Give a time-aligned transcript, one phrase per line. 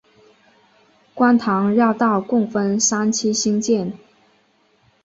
[1.13, 3.93] 观塘绕道共分三期兴建。